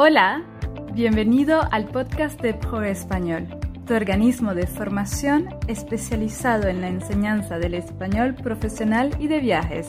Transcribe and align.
Hola, 0.00 0.44
bienvenido 0.92 1.60
al 1.72 1.86
podcast 1.86 2.40
de 2.40 2.54
Pro 2.54 2.84
Español, 2.84 3.48
tu 3.84 3.94
organismo 3.94 4.54
de 4.54 4.68
formación 4.68 5.48
especializado 5.66 6.68
en 6.68 6.80
la 6.80 6.86
enseñanza 6.86 7.58
del 7.58 7.74
español 7.74 8.36
profesional 8.36 9.10
y 9.18 9.26
de 9.26 9.40
viajes. 9.40 9.88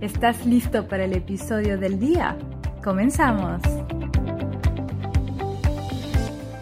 ¿Estás 0.00 0.46
listo 0.46 0.86
para 0.86 1.02
el 1.02 1.14
episodio 1.14 1.78
del 1.78 1.98
día? 1.98 2.38
¡Comenzamos! 2.84 3.60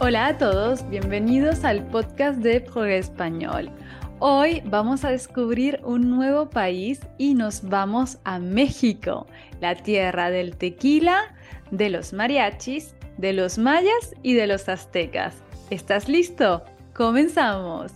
Hola 0.01 0.29
a 0.29 0.39
todos, 0.39 0.89
bienvenidos 0.89 1.65
al 1.65 1.85
podcast 1.89 2.39
de 2.39 2.63
Pro 2.63 2.87
Español. 2.87 3.71
Hoy 4.19 4.63
vamos 4.65 5.05
a 5.05 5.11
descubrir 5.11 5.79
un 5.85 6.09
nuevo 6.09 6.49
país 6.49 7.01
y 7.19 7.35
nos 7.35 7.69
vamos 7.69 8.19
a 8.25 8.39
México, 8.39 9.27
la 9.61 9.75
tierra 9.75 10.31
del 10.31 10.57
tequila, 10.57 11.35
de 11.71 11.91
los 11.91 12.13
mariachis, 12.13 12.95
de 13.17 13.33
los 13.33 13.59
mayas 13.59 14.15
y 14.23 14.35
de 14.35 14.47
los 14.47 14.69
aztecas. 14.69 15.43
¿Estás 15.71 16.09
listo? 16.09 16.65
¡Comenzamos! 16.95 17.93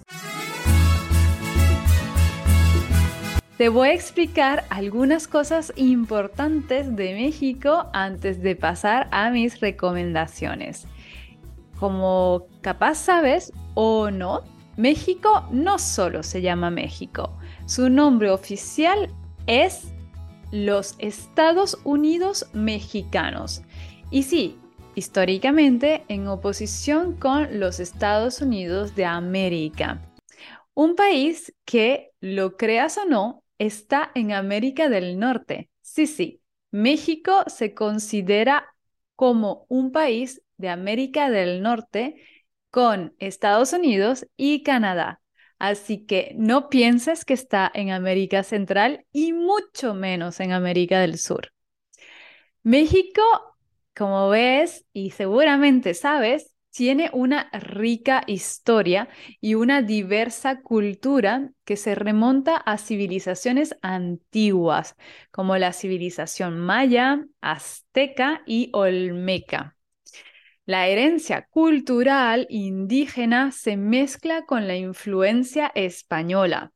Te 3.56 3.68
voy 3.68 3.90
a 3.90 3.92
explicar 3.92 4.64
algunas 4.70 5.28
cosas 5.28 5.72
importantes 5.76 6.96
de 6.96 7.14
México 7.14 7.88
antes 7.92 8.42
de 8.42 8.56
pasar 8.56 9.08
a 9.12 9.30
mis 9.30 9.60
recomendaciones. 9.60 10.86
Como 11.78 12.46
capaz 12.60 12.96
sabes 12.96 13.52
o 13.74 14.10
no, 14.10 14.42
México 14.76 15.46
no 15.50 15.78
solo 15.78 16.22
se 16.22 16.42
llama 16.42 16.70
México, 16.70 17.38
su 17.66 17.88
nombre 17.88 18.30
oficial 18.30 19.08
es 19.46 19.91
los 20.52 20.94
Estados 20.98 21.78
Unidos 21.82 22.46
mexicanos. 22.52 23.62
Y 24.10 24.22
sí, 24.22 24.60
históricamente 24.94 26.04
en 26.08 26.28
oposición 26.28 27.16
con 27.16 27.58
los 27.58 27.80
Estados 27.80 28.40
Unidos 28.42 28.94
de 28.94 29.06
América. 29.06 30.00
Un 30.74 30.94
país 30.94 31.54
que, 31.64 32.12
lo 32.20 32.56
creas 32.56 32.98
o 32.98 33.06
no, 33.06 33.42
está 33.58 34.12
en 34.14 34.32
América 34.32 34.88
del 34.88 35.18
Norte. 35.18 35.70
Sí, 35.80 36.06
sí, 36.06 36.42
México 36.70 37.44
se 37.46 37.74
considera 37.74 38.74
como 39.16 39.66
un 39.68 39.90
país 39.90 40.42
de 40.58 40.68
América 40.68 41.30
del 41.30 41.62
Norte 41.62 42.22
con 42.70 43.14
Estados 43.18 43.72
Unidos 43.72 44.26
y 44.36 44.62
Canadá. 44.62 45.20
Así 45.62 46.04
que 46.06 46.34
no 46.36 46.68
pienses 46.68 47.24
que 47.24 47.34
está 47.34 47.70
en 47.72 47.92
América 47.92 48.42
Central 48.42 49.06
y 49.12 49.32
mucho 49.32 49.94
menos 49.94 50.40
en 50.40 50.50
América 50.50 50.98
del 50.98 51.20
Sur. 51.20 51.52
México, 52.64 53.22
como 53.94 54.28
ves 54.28 54.84
y 54.92 55.12
seguramente 55.12 55.94
sabes, 55.94 56.52
tiene 56.70 57.10
una 57.12 57.48
rica 57.52 58.24
historia 58.26 59.08
y 59.40 59.54
una 59.54 59.82
diversa 59.82 60.62
cultura 60.62 61.52
que 61.64 61.76
se 61.76 61.94
remonta 61.94 62.56
a 62.56 62.76
civilizaciones 62.76 63.76
antiguas, 63.82 64.96
como 65.30 65.56
la 65.58 65.72
civilización 65.72 66.58
maya, 66.58 67.24
azteca 67.40 68.42
y 68.46 68.70
olmeca. 68.72 69.76
La 70.64 70.86
herencia 70.86 71.48
cultural 71.50 72.46
indígena 72.48 73.50
se 73.50 73.76
mezcla 73.76 74.44
con 74.46 74.68
la 74.68 74.76
influencia 74.76 75.72
española, 75.74 76.72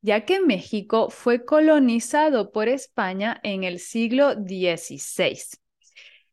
ya 0.00 0.24
que 0.24 0.40
México 0.40 1.10
fue 1.10 1.44
colonizado 1.44 2.50
por 2.50 2.68
España 2.68 3.38
en 3.44 3.62
el 3.62 3.78
siglo 3.78 4.32
XVI. 4.32 5.38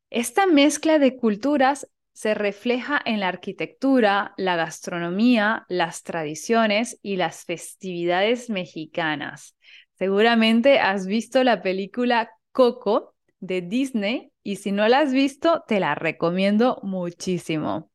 Esta 0.09 0.48
mezcla 0.48 0.98
de 0.98 1.18
culturas 1.18 1.88
se 2.14 2.34
refleja 2.34 3.00
en 3.06 3.20
la 3.20 3.28
arquitectura, 3.28 4.34
la 4.38 4.56
gastronomía, 4.56 5.68
las 5.70 6.02
tradiciones 6.02 6.98
y 7.03 7.18
las 7.18 7.45
festividades 7.45 8.50
mexicanas. 8.50 9.56
Seguramente 10.00 10.79
has 10.79 11.06
visto 11.06 11.44
la 11.44 11.62
película 11.62 12.31
Coco 12.52 13.14
de 13.40 13.62
Disney 13.62 14.31
y 14.44 14.58
si 14.58 14.72
no 14.72 14.88
la 14.88 15.00
has 15.00 15.14
visto, 15.14 15.64
te 15.68 15.80
la 15.80 15.96
recomiendo 15.96 16.80
muchísimo. 16.84 17.92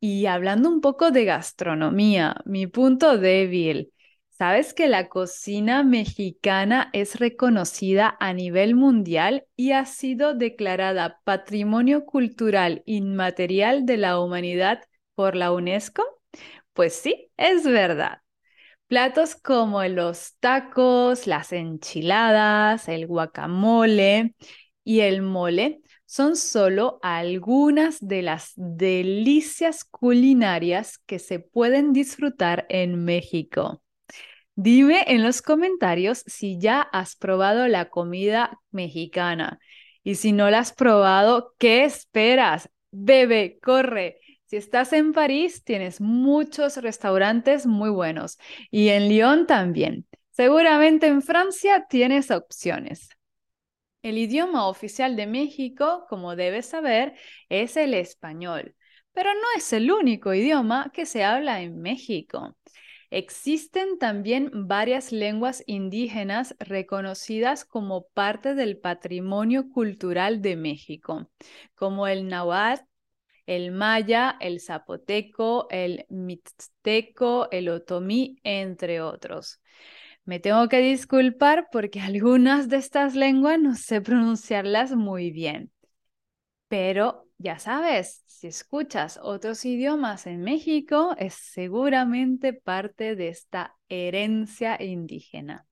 Y 0.00 0.26
hablando 0.26 0.68
un 0.68 0.80
poco 0.80 1.10
de 1.10 1.24
gastronomía, 1.24 2.36
mi 2.44 2.66
punto 2.66 3.18
débil. 3.18 3.92
¿Sabes 4.30 4.74
que 4.74 4.88
la 4.88 5.08
cocina 5.08 5.84
mexicana 5.84 6.90
es 6.92 7.20
reconocida 7.20 8.16
a 8.18 8.32
nivel 8.32 8.74
mundial 8.74 9.46
y 9.54 9.72
ha 9.72 9.86
sido 9.86 10.34
declarada 10.34 11.20
Patrimonio 11.22 12.04
Cultural 12.04 12.82
Inmaterial 12.86 13.86
de 13.86 13.98
la 13.98 14.18
Humanidad 14.18 14.82
por 15.14 15.36
la 15.36 15.52
UNESCO? 15.52 16.02
Pues 16.72 16.94
sí, 16.94 17.30
es 17.36 17.64
verdad. 17.64 18.21
Platos 18.92 19.36
como 19.36 19.82
los 19.84 20.36
tacos, 20.38 21.26
las 21.26 21.54
enchiladas, 21.54 22.90
el 22.90 23.06
guacamole 23.06 24.34
y 24.84 25.00
el 25.00 25.22
mole 25.22 25.80
son 26.04 26.36
solo 26.36 26.98
algunas 27.02 28.06
de 28.06 28.20
las 28.20 28.52
delicias 28.54 29.84
culinarias 29.84 30.98
que 31.06 31.18
se 31.18 31.38
pueden 31.38 31.94
disfrutar 31.94 32.66
en 32.68 33.02
México. 33.02 33.82
Dime 34.56 35.04
en 35.06 35.22
los 35.22 35.40
comentarios 35.40 36.22
si 36.26 36.58
ya 36.60 36.82
has 36.82 37.16
probado 37.16 37.68
la 37.68 37.88
comida 37.88 38.60
mexicana 38.72 39.58
y 40.04 40.16
si 40.16 40.32
no 40.32 40.50
la 40.50 40.58
has 40.58 40.74
probado, 40.74 41.54
¿qué 41.56 41.84
esperas? 41.84 42.68
Bebe, 42.90 43.58
corre. 43.62 44.20
Si 44.52 44.58
estás 44.58 44.92
en 44.92 45.14
París, 45.14 45.64
tienes 45.64 46.02
muchos 46.02 46.76
restaurantes 46.76 47.64
muy 47.64 47.88
buenos 47.88 48.36
y 48.70 48.90
en 48.90 49.08
Lyon 49.08 49.46
también. 49.46 50.06
Seguramente 50.30 51.06
en 51.06 51.22
Francia 51.22 51.86
tienes 51.88 52.30
opciones. 52.30 53.08
El 54.02 54.18
idioma 54.18 54.68
oficial 54.68 55.16
de 55.16 55.26
México, 55.26 56.04
como 56.06 56.36
debes 56.36 56.66
saber, 56.66 57.14
es 57.48 57.78
el 57.78 57.94
español, 57.94 58.74
pero 59.14 59.32
no 59.32 59.46
es 59.56 59.72
el 59.72 59.90
único 59.90 60.34
idioma 60.34 60.90
que 60.92 61.06
se 61.06 61.24
habla 61.24 61.62
en 61.62 61.80
México. 61.80 62.54
Existen 63.08 63.98
también 63.98 64.50
varias 64.68 65.12
lenguas 65.12 65.64
indígenas 65.66 66.54
reconocidas 66.58 67.64
como 67.64 68.06
parte 68.08 68.54
del 68.54 68.76
patrimonio 68.76 69.70
cultural 69.70 70.42
de 70.42 70.56
México, 70.56 71.30
como 71.74 72.06
el 72.06 72.28
náhuatl, 72.28 72.84
el 73.46 73.72
maya, 73.72 74.36
el 74.40 74.60
zapoteco, 74.60 75.66
el 75.70 76.06
mixteco, 76.08 77.48
el 77.50 77.68
otomí, 77.68 78.38
entre 78.44 79.00
otros. 79.00 79.60
Me 80.24 80.40
tengo 80.40 80.68
que 80.68 80.78
disculpar 80.80 81.68
porque 81.72 82.00
algunas 82.02 82.68
de 82.68 82.76
estas 82.78 83.14
lenguas 83.14 83.60
no 83.60 83.74
sé 83.74 84.00
pronunciarlas 84.00 84.92
muy 84.92 85.30
bien. 85.30 85.72
Pero 86.68 87.28
ya 87.38 87.58
sabes, 87.58 88.22
si 88.26 88.46
escuchas 88.48 89.18
otros 89.22 89.64
idiomas 89.64 90.26
en 90.26 90.40
México, 90.42 91.14
es 91.18 91.34
seguramente 91.34 92.52
parte 92.52 93.14
de 93.16 93.28
esta 93.28 93.76
herencia 93.88 94.82
indígena. 94.82 95.66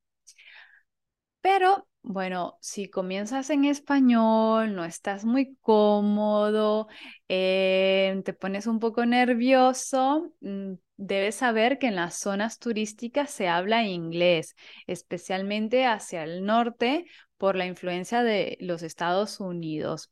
Pero 1.43 1.87
bueno, 2.03 2.59
si 2.61 2.89
comienzas 2.89 3.51
en 3.51 3.65
español, 3.65 4.75
no 4.75 4.85
estás 4.85 5.25
muy 5.25 5.57
cómodo, 5.61 6.89
eh, 7.29 8.21
te 8.25 8.33
pones 8.33 8.67
un 8.67 8.79
poco 8.81 9.05
nervioso, 9.07 10.33
mm, 10.41 10.75
debes 10.97 11.37
saber 11.37 11.79
que 11.79 11.89
en 11.89 11.97
las 11.97 12.17
zonas 12.19 12.59
turísticas 12.59 13.31
se 13.31 13.49
habla 13.49 13.85
inglés, 13.85 14.57
especialmente 14.87 15.87
hacia 15.87 16.25
el 16.25 16.45
norte 16.45 17.07
por 17.37 17.57
la 17.57 17.67
influencia 17.67 18.23
de 18.23 18.57
los 18.61 18.83
Estados 18.83 19.39
Unidos. 19.41 20.11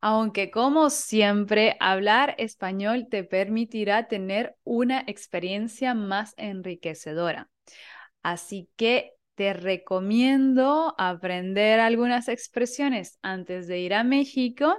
Aunque 0.00 0.50
como 0.50 0.90
siempre, 0.90 1.76
hablar 1.80 2.34
español 2.38 3.08
te 3.10 3.24
permitirá 3.24 4.06
tener 4.08 4.56
una 4.64 5.02
experiencia 5.06 5.94
más 5.94 6.34
enriquecedora. 6.36 7.48
Así 8.22 8.68
que 8.76 9.12
te 9.34 9.52
recomiendo 9.52 10.94
aprender 10.98 11.80
algunas 11.80 12.28
expresiones 12.28 13.18
antes 13.22 13.66
de 13.66 13.80
ir 13.80 13.94
a 13.94 14.04
México 14.04 14.76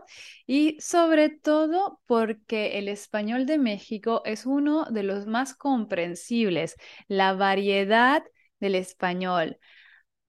y 0.47 0.77
sobre 0.79 1.29
todo 1.29 1.99
porque 2.05 2.77
el 2.79 2.87
español 2.87 3.45
de 3.45 3.57
México 3.57 4.21
es 4.25 4.45
uno 4.45 4.85
de 4.85 5.03
los 5.03 5.27
más 5.27 5.55
comprensibles, 5.55 6.75
la 7.07 7.33
variedad 7.33 8.23
del 8.59 8.75
español. 8.75 9.57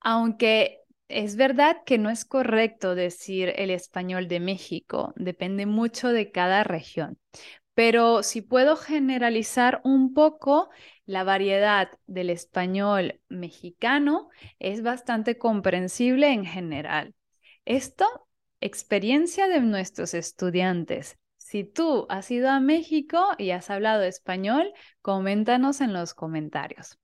Aunque 0.00 0.80
es 1.08 1.36
verdad 1.36 1.78
que 1.86 1.98
no 1.98 2.10
es 2.10 2.24
correcto 2.24 2.94
decir 2.94 3.52
el 3.56 3.70
español 3.70 4.28
de 4.28 4.40
México, 4.40 5.12
depende 5.16 5.66
mucho 5.66 6.08
de 6.08 6.30
cada 6.32 6.64
región. 6.64 7.18
Pero 7.76 8.22
si 8.22 8.40
puedo 8.40 8.74
generalizar 8.74 9.82
un 9.84 10.14
poco, 10.14 10.70
la 11.04 11.24
variedad 11.24 11.90
del 12.06 12.30
español 12.30 13.20
mexicano 13.28 14.30
es 14.58 14.82
bastante 14.82 15.36
comprensible 15.36 16.32
en 16.32 16.46
general. 16.46 17.14
Esto 17.66 18.06
experiencia 18.62 19.46
de 19.46 19.60
nuestros 19.60 20.14
estudiantes. 20.14 21.18
Si 21.36 21.64
tú 21.64 22.06
has 22.08 22.30
ido 22.30 22.48
a 22.48 22.60
México 22.60 23.22
y 23.36 23.50
has 23.50 23.68
hablado 23.68 24.04
español, 24.04 24.72
coméntanos 25.02 25.82
en 25.82 25.92
los 25.92 26.14
comentarios. 26.14 26.98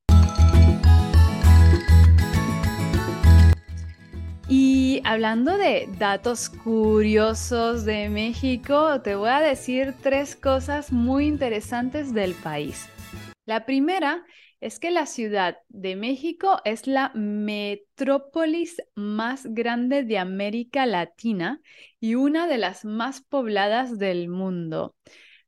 Hablando 5.04 5.56
de 5.56 5.88
datos 5.98 6.48
curiosos 6.48 7.84
de 7.84 8.08
México, 8.08 9.00
te 9.02 9.14
voy 9.14 9.30
a 9.30 9.40
decir 9.40 9.94
tres 10.02 10.36
cosas 10.36 10.92
muy 10.92 11.26
interesantes 11.26 12.12
del 12.14 12.34
país. 12.34 12.88
La 13.44 13.66
primera 13.66 14.24
es 14.60 14.78
que 14.78 14.90
la 14.90 15.06
Ciudad 15.06 15.58
de 15.68 15.96
México 15.96 16.60
es 16.64 16.86
la 16.86 17.10
metrópolis 17.14 18.76
más 18.94 19.46
grande 19.46 20.04
de 20.04 20.18
América 20.18 20.86
Latina 20.86 21.60
y 21.98 22.14
una 22.14 22.46
de 22.46 22.58
las 22.58 22.84
más 22.84 23.20
pobladas 23.20 23.98
del 23.98 24.28
mundo. 24.28 24.94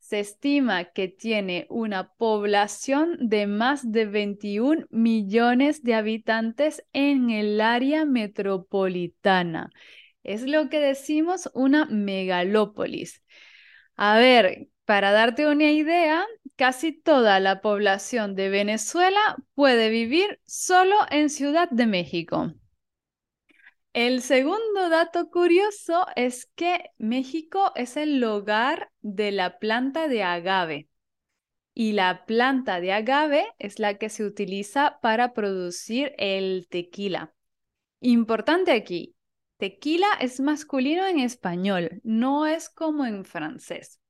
Se 0.04 0.20
estima 0.20 0.92
que 0.92 1.08
tiene 1.08 1.66
una 1.70 2.12
población 2.12 3.16
de 3.20 3.46
más 3.46 3.90
de 3.90 4.04
21 4.04 4.84
millones 4.90 5.82
de 5.82 5.94
habitantes 5.94 6.84
en 6.92 7.30
el 7.30 7.58
área 7.62 8.04
metropolitana. 8.04 9.70
Es 10.22 10.42
lo 10.42 10.68
que 10.68 10.78
decimos 10.78 11.50
una 11.54 11.86
megalópolis. 11.86 13.22
A 13.96 14.18
ver, 14.18 14.68
para 14.84 15.10
darte 15.10 15.46
una 15.46 15.70
idea, 15.70 16.26
casi 16.56 16.92
toda 16.92 17.40
la 17.40 17.62
población 17.62 18.34
de 18.34 18.50
Venezuela 18.50 19.36
puede 19.54 19.88
vivir 19.88 20.38
solo 20.44 20.96
en 21.10 21.30
Ciudad 21.30 21.70
de 21.70 21.86
México. 21.86 22.52
El 23.94 24.20
segundo 24.20 24.90
dato 24.90 25.30
curioso 25.30 26.04
es 26.14 26.44
que 26.56 26.90
México 26.98 27.72
es 27.74 27.96
el 27.96 28.22
hogar 28.22 28.90
de 29.04 29.32
la 29.32 29.58
planta 29.58 30.08
de 30.08 30.22
agave. 30.22 30.88
Y 31.74 31.92
la 31.92 32.24
planta 32.24 32.80
de 32.80 32.92
agave 32.92 33.44
es 33.58 33.78
la 33.78 33.98
que 33.98 34.08
se 34.08 34.24
utiliza 34.24 34.98
para 35.02 35.34
producir 35.34 36.14
el 36.16 36.66
tequila. 36.70 37.34
Importante 38.00 38.72
aquí, 38.72 39.14
tequila 39.58 40.06
es 40.20 40.40
masculino 40.40 41.06
en 41.06 41.18
español, 41.18 42.00
no 42.02 42.46
es 42.46 42.70
como 42.70 43.04
en 43.04 43.24
francés. 43.24 44.00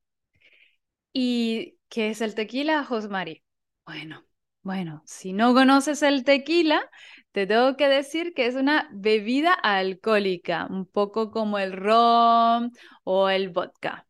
¿Y 1.13 1.79
qué 1.89 2.11
es 2.11 2.21
el 2.21 2.35
tequila, 2.35 2.85
Josmari? 2.85 3.43
Bueno, 3.87 4.25
bueno, 4.63 5.03
si 5.07 5.33
no 5.33 5.55
conoces 5.55 6.03
el 6.03 6.23
tequila, 6.25 6.89
te 7.33 7.47
tengo 7.47 7.77
que 7.77 7.89
decir 7.89 8.33
que 8.33 8.47
es 8.47 8.55
una 8.55 8.89
bebida 8.93 9.55
alcohólica, 9.55 10.69
un 10.71 10.87
poco 10.87 11.33
como 11.33 11.59
el 11.59 11.73
ron 11.73 12.73
o 13.03 13.29
el 13.29 13.49
vodka. 13.49 14.07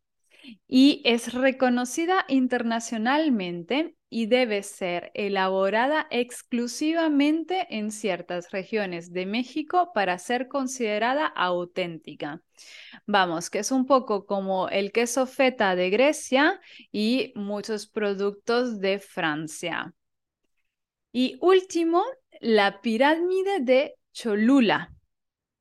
Y 0.67 1.03
es 1.05 1.33
reconocida 1.35 2.25
internacionalmente 2.29 3.97
y 4.09 4.27
debe 4.27 4.63
ser 4.63 5.11
elaborada 5.15 6.07
exclusivamente 6.11 7.67
en 7.71 7.91
ciertas 7.91 8.53
regiones 8.53 9.13
de 9.13 9.27
México 9.27 9.91
para 9.93 10.19
ser 10.19 10.47
considerada 10.47 11.27
auténtica. 11.27 12.41
Vamos, 13.07 13.51
que 13.51 13.59
es 13.59 13.73
un 13.73 13.87
poco 13.87 14.25
como 14.25 14.69
el 14.69 14.93
queso 14.93 15.27
feta 15.27 15.75
de 15.75 15.91
Grecia 15.91 16.61
y 16.93 17.33
muchos 17.35 17.89
productos 17.89 18.79
de 18.79 19.01
Francia. 19.01 19.95
Y 21.13 21.37
último, 21.41 22.05
la 22.41 22.81
pirámide 22.81 23.61
de 23.61 23.97
Cholula. 24.13 24.93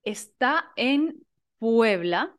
Está 0.04 0.72
en 0.76 1.26
Puebla 1.58 2.36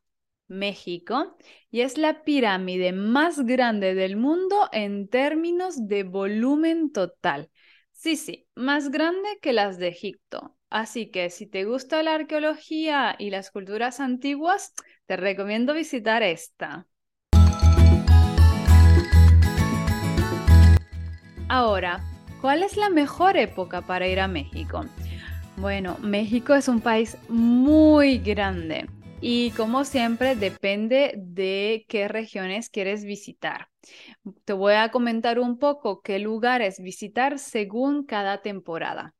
México 0.49 1.37
y 1.70 1.81
es 1.81 1.99
la 1.99 2.23
pirámide 2.23 2.93
más 2.93 3.44
grande 3.44 3.94
del 3.94 4.17
mundo 4.17 4.69
en 4.73 5.08
términos 5.08 5.88
de 5.88 6.02
volumen 6.02 6.93
total. 6.93 7.50
Sí, 7.93 8.17
sí, 8.17 8.49
más 8.55 8.91
grande 8.91 9.29
que 9.41 9.52
las 9.52 9.79
de 9.79 9.88
Egipto. 9.88 10.56
Así 10.70 11.11
que 11.11 11.31
si 11.31 11.46
te 11.46 11.64
gusta 11.64 12.02
la 12.02 12.14
arqueología 12.14 13.17
y 13.19 13.31
las 13.31 13.50
culturas 13.50 14.00
antiguas, 14.00 14.75
te 15.06 15.17
recomiendo 15.17 15.73
visitar 15.75 16.23
esta. 16.23 16.87
Ahora, 21.49 22.02
¿cuál 22.40 22.62
es 22.62 22.76
la 22.76 22.90
mejor 22.90 23.37
época 23.37 23.82
para 23.82 24.08
ir 24.08 24.19
a 24.19 24.29
México? 24.29 24.85
Bueno, 25.56 25.97
México 26.00 26.55
es 26.55 26.67
un 26.67 26.81
país 26.81 27.17
muy 27.29 28.19
grande 28.19 28.88
y 29.26 29.53
como 29.53 29.87
siempre, 29.87 30.37
depende 30.37 31.15
de 31.17 31.87
qué 31.88 32.09
regiones 32.09 32.69
quieres 32.69 33.05
visitar. 33.05 33.71
Te 34.44 34.53
voy 34.53 34.75
a 34.75 34.91
comentar 34.91 35.38
un 35.38 35.59
poco 35.59 36.03
qué 36.03 36.19
lugares 36.19 36.79
visitar 36.79 37.38
según 37.38 38.05
cada 38.05 38.43
temporada. 38.43 39.15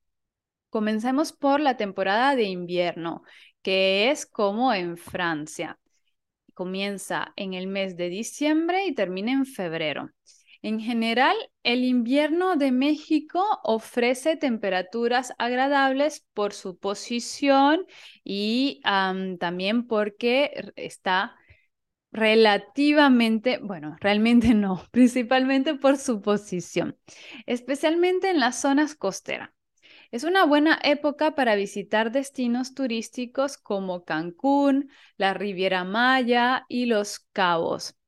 Comencemos 0.69 1.33
por 1.33 1.59
la 1.59 1.79
temporada 1.79 2.37
de 2.37 2.43
invierno, 2.43 3.23
que 3.63 4.11
es 4.11 4.27
como 4.27 4.75
en 4.75 4.99
Francia. 4.99 5.79
Comienza 6.53 7.33
en 7.37 7.55
el 7.55 7.67
mes 7.67 7.97
de 7.97 8.11
diciembre 8.11 8.85
y 8.85 8.95
termina 8.95 9.33
en 9.33 9.47
febrero. 9.47 10.11
En 10.65 10.81
general, 10.81 11.37
el 11.63 11.85
invierno 11.85 12.57
de 12.57 12.73
México 12.73 13.61
ofrece 13.65 14.39
temperaturas 14.39 15.35
agradables 15.37 16.27
por 16.33 16.55
su 16.55 16.79
posición 16.79 17.85
y 18.25 18.81
también 18.83 19.87
porque 19.87 20.73
está 20.77 21.37
relativamente, 22.13 23.59
bueno, 23.59 23.95
realmente 24.01 24.55
no, 24.55 24.83
principalmente 24.91 25.75
por 25.75 25.99
su 25.99 26.23
posición, 26.23 26.97
especialmente 27.45 28.31
en 28.31 28.41
las 28.41 28.59
zonas 28.59 28.95
costeras. 28.95 29.51
Es 30.13 30.25
una 30.25 30.47
buena 30.47 30.79
época 30.83 31.35
para 31.35 31.57
visitar 31.57 32.11
destinos 32.11 32.73
turísticos 32.73 33.59
como 33.59 34.07
Cancún, 34.07 34.89
la 35.19 35.35
Riviera 35.35 35.85
Maya 35.85 36.65
y 36.71 36.87
Los 36.87 37.19
Cabos. 37.35 37.99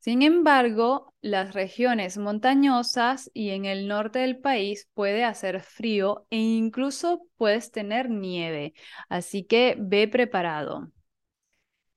Sin 0.00 0.22
embargo, 0.22 1.14
las 1.20 1.54
regiones 1.54 2.16
montañosas 2.16 3.30
y 3.34 3.50
en 3.50 3.66
el 3.66 3.86
norte 3.86 4.20
del 4.20 4.38
país 4.38 4.88
puede 4.94 5.24
hacer 5.24 5.60
frío 5.60 6.26
e 6.30 6.38
incluso 6.38 7.22
puedes 7.36 7.70
tener 7.70 8.08
nieve, 8.10 8.72
así 9.08 9.44
que 9.44 9.76
ve 9.78 10.08
preparado. 10.08 10.90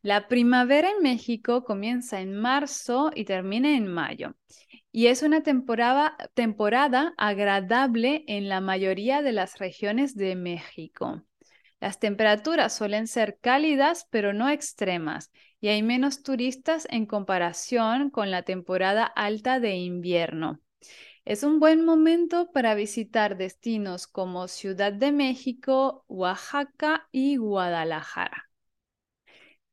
La 0.02 0.28
primavera 0.28 0.92
en 0.92 1.02
México 1.02 1.64
comienza 1.64 2.20
en 2.20 2.36
marzo 2.36 3.10
y 3.16 3.24
termina 3.24 3.76
en 3.76 3.88
mayo 3.88 4.36
y 4.92 5.08
es 5.08 5.24
una 5.24 5.42
temporada, 5.42 6.16
temporada 6.36 7.14
agradable 7.18 8.24
en 8.28 8.48
la 8.50 8.62
mayoría 8.62 9.22
de 9.22 9.32
las 9.32 9.58
regiones 9.58 10.16
de 10.16 10.36
México. 10.36 11.24
Las 11.84 12.00
temperaturas 12.00 12.74
suelen 12.74 13.08
ser 13.08 13.40
cálidas 13.42 14.08
pero 14.10 14.32
no 14.32 14.48
extremas 14.48 15.34
y 15.60 15.68
hay 15.68 15.84
menos 15.84 16.24
turistas 16.24 16.88
en 16.90 17.06
comparación 17.06 18.10
con 18.10 18.32
la 18.32 18.44
temporada 18.44 19.04
alta 19.04 19.60
de 19.60 19.76
invierno. 19.76 20.62
Es 21.26 21.44
un 21.44 21.60
buen 21.60 21.84
momento 21.84 22.54
para 22.54 22.74
visitar 22.74 23.36
destinos 23.36 24.08
como 24.08 24.48
Ciudad 24.48 24.94
de 24.94 25.12
México, 25.12 26.06
Oaxaca 26.08 27.10
y 27.12 27.36
Guadalajara. 27.36 28.50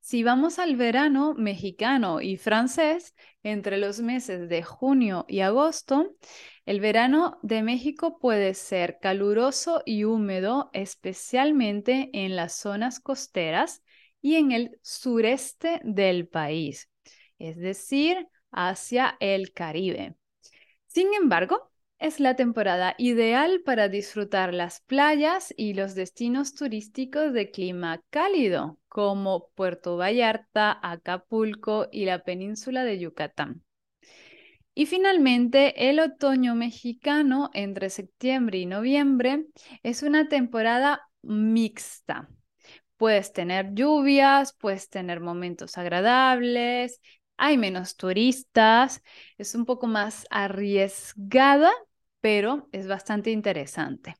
Si 0.00 0.24
vamos 0.24 0.58
al 0.58 0.74
verano 0.74 1.34
mexicano 1.34 2.20
y 2.20 2.36
francés, 2.38 3.14
entre 3.44 3.78
los 3.78 4.00
meses 4.00 4.48
de 4.48 4.64
junio 4.64 5.26
y 5.28 5.42
agosto, 5.42 6.16
el 6.70 6.78
verano 6.78 7.36
de 7.42 7.64
México 7.64 8.20
puede 8.20 8.54
ser 8.54 9.00
caluroso 9.00 9.82
y 9.84 10.04
húmedo, 10.04 10.70
especialmente 10.72 12.10
en 12.12 12.36
las 12.36 12.54
zonas 12.54 13.00
costeras, 13.00 13.82
y 14.22 14.36
en 14.36 14.52
el 14.52 14.78
sureste 14.80 15.80
del 15.82 16.28
país, 16.28 16.88
es 17.40 17.56
decir, 17.56 18.28
hacia 18.52 19.16
el 19.18 19.52
Caribe. 19.52 20.14
Sin 20.86 21.12
embargo, 21.12 21.72
es 21.98 22.20
la 22.20 22.36
temporada 22.36 22.94
ideal 22.98 23.62
para 23.64 23.88
disfrutar 23.88 24.54
las 24.54 24.80
playas 24.82 25.52
y 25.56 25.74
los 25.74 25.96
destinos 25.96 26.54
turísticos 26.54 27.32
de 27.32 27.50
clima 27.50 28.00
cálido, 28.10 28.78
como 28.86 29.48
Puerto 29.56 29.96
Vallarta, 29.96 30.78
Acapulco 30.84 31.88
y 31.90 32.04
la 32.04 32.22
península 32.22 32.84
de 32.84 33.00
Yucatán. 33.00 33.64
Y 34.80 34.86
finalmente, 34.86 35.90
el 35.90 36.00
otoño 36.00 36.54
mexicano 36.54 37.50
entre 37.52 37.90
septiembre 37.90 38.56
y 38.56 38.64
noviembre 38.64 39.44
es 39.82 40.02
una 40.02 40.30
temporada 40.30 41.06
mixta. 41.20 42.30
Puedes 42.96 43.34
tener 43.34 43.74
lluvias, 43.74 44.54
puedes 44.54 44.88
tener 44.88 45.20
momentos 45.20 45.76
agradables, 45.76 46.98
hay 47.36 47.58
menos 47.58 47.98
turistas, 47.98 49.02
es 49.36 49.54
un 49.54 49.66
poco 49.66 49.86
más 49.86 50.26
arriesgada, 50.30 51.70
pero 52.22 52.66
es 52.72 52.88
bastante 52.88 53.32
interesante. 53.32 54.14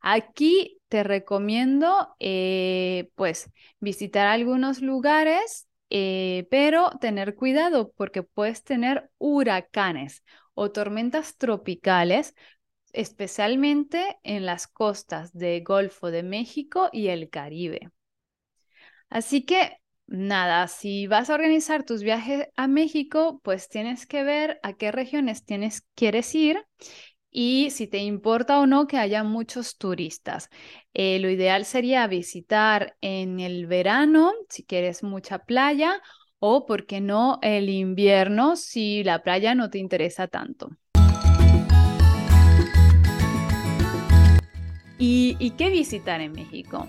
Aquí 0.00 0.80
te 0.88 1.04
recomiendo 1.04 2.16
eh, 2.18 3.10
pues 3.14 3.52
visitar 3.78 4.26
algunos 4.26 4.82
lugares, 4.82 5.65
eh, 5.90 6.46
pero 6.50 6.90
tener 7.00 7.34
cuidado 7.34 7.92
porque 7.96 8.22
puedes 8.22 8.64
tener 8.64 9.10
huracanes 9.18 10.24
o 10.54 10.72
tormentas 10.72 11.36
tropicales, 11.36 12.34
especialmente 12.92 14.18
en 14.22 14.46
las 14.46 14.66
costas 14.66 15.32
del 15.32 15.62
Golfo 15.64 16.10
de 16.10 16.22
México 16.22 16.88
y 16.92 17.08
el 17.08 17.30
Caribe. 17.30 17.90
Así 19.08 19.44
que 19.44 19.78
nada, 20.06 20.68
si 20.68 21.06
vas 21.06 21.30
a 21.30 21.34
organizar 21.34 21.84
tus 21.84 22.02
viajes 22.02 22.48
a 22.56 22.68
México, 22.68 23.40
pues 23.42 23.68
tienes 23.68 24.06
que 24.06 24.22
ver 24.22 24.58
a 24.62 24.74
qué 24.74 24.92
regiones 24.92 25.44
tienes, 25.44 25.86
quieres 25.94 26.34
ir 26.34 26.64
y 27.38 27.68
si 27.68 27.86
te 27.86 27.98
importa 27.98 28.60
o 28.60 28.66
no 28.66 28.86
que 28.86 28.96
haya 28.96 29.22
muchos 29.22 29.76
turistas. 29.76 30.48
Eh, 30.94 31.18
lo 31.18 31.28
ideal 31.28 31.66
sería 31.66 32.06
visitar 32.06 32.96
en 33.02 33.40
el 33.40 33.66
verano, 33.66 34.32
si 34.48 34.64
quieres 34.64 35.02
mucha 35.02 35.40
playa, 35.40 36.00
o, 36.38 36.64
¿por 36.64 36.86
qué 36.86 37.02
no, 37.02 37.38
el 37.42 37.68
invierno, 37.68 38.56
si 38.56 39.04
la 39.04 39.22
playa 39.22 39.54
no 39.54 39.68
te 39.68 39.76
interesa 39.76 40.28
tanto. 40.28 40.70
¿Y, 44.98 45.50
qué 45.58 45.68
visitar 45.68 46.22
en 46.22 46.32
México? 46.32 46.88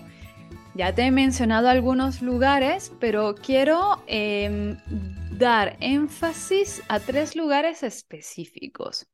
Ya 0.74 0.94
te 0.94 1.02
he 1.02 1.10
mencionado 1.10 1.68
algunos 1.68 2.22
lugares, 2.22 2.90
pero 2.98 3.34
quiero 3.34 4.02
em, 4.06 4.78
dar 5.32 5.76
énfasis 5.80 6.82
a 6.88 7.00
tres 7.00 7.36
lugares 7.36 7.82
específicos. 7.82 9.06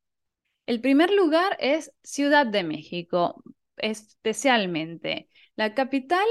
El 0.67 0.81
primer 0.81 1.11
lugar 1.11 1.57
es 1.61 1.93
Ciudad 2.03 2.47
de 2.47 2.65
México, 2.65 3.43
especialmente. 3.77 5.29
La 5.57 5.75
capital 5.75 6.27